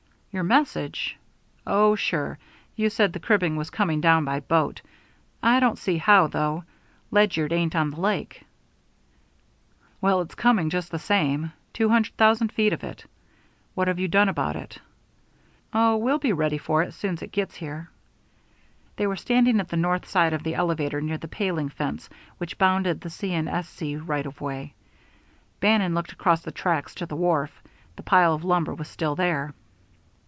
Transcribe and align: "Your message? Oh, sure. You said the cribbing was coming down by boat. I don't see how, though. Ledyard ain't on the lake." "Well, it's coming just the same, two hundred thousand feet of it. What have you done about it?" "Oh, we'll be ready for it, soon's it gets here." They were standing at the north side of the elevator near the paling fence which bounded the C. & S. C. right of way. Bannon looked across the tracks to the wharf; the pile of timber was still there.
"Your 0.33 0.43
message? 0.43 1.17
Oh, 1.67 1.95
sure. 1.95 2.39
You 2.77 2.89
said 2.89 3.11
the 3.11 3.19
cribbing 3.19 3.57
was 3.57 3.69
coming 3.69 3.99
down 3.99 4.23
by 4.23 4.39
boat. 4.39 4.81
I 5.43 5.59
don't 5.59 5.77
see 5.77 5.97
how, 5.97 6.27
though. 6.27 6.63
Ledyard 7.11 7.51
ain't 7.51 7.75
on 7.75 7.89
the 7.89 7.99
lake." 7.99 8.41
"Well, 9.99 10.21
it's 10.21 10.33
coming 10.35 10.69
just 10.69 10.89
the 10.89 10.99
same, 10.99 11.51
two 11.73 11.89
hundred 11.89 12.13
thousand 12.15 12.53
feet 12.53 12.71
of 12.71 12.81
it. 12.85 13.05
What 13.75 13.89
have 13.89 13.99
you 13.99 14.07
done 14.07 14.29
about 14.29 14.55
it?" 14.55 14.77
"Oh, 15.73 15.97
we'll 15.97 16.17
be 16.17 16.31
ready 16.31 16.57
for 16.57 16.81
it, 16.81 16.93
soon's 16.93 17.21
it 17.21 17.33
gets 17.33 17.55
here." 17.55 17.89
They 18.95 19.07
were 19.07 19.17
standing 19.17 19.59
at 19.59 19.67
the 19.67 19.75
north 19.75 20.07
side 20.07 20.31
of 20.31 20.43
the 20.43 20.55
elevator 20.55 21.01
near 21.01 21.17
the 21.17 21.27
paling 21.27 21.67
fence 21.67 22.09
which 22.37 22.57
bounded 22.57 23.01
the 23.01 23.09
C. 23.09 23.33
& 23.35 23.35
S. 23.35 23.67
C. 23.67 23.97
right 23.97 24.25
of 24.25 24.39
way. 24.39 24.75
Bannon 25.59 25.93
looked 25.93 26.13
across 26.13 26.39
the 26.39 26.53
tracks 26.53 26.95
to 26.95 27.05
the 27.05 27.17
wharf; 27.17 27.51
the 27.97 28.03
pile 28.03 28.33
of 28.33 28.43
timber 28.43 28.73
was 28.73 28.87
still 28.87 29.17
there. 29.17 29.53